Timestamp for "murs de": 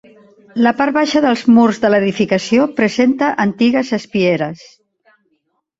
1.57-1.93